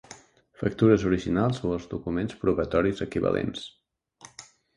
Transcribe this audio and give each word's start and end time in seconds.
Factures 0.61 1.03
originals 1.09 1.59
o 1.67 1.73
els 1.75 1.85
documents 1.91 2.39
probatoris 2.45 3.05
equivalents. 3.07 3.69